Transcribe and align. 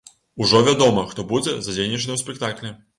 Ужо 0.45 0.61
вядома, 0.69 1.05
хто 1.13 1.27
будзе 1.35 1.55
задзейнічаны 1.69 2.13
ў 2.19 2.25
спектаклі. 2.27 2.79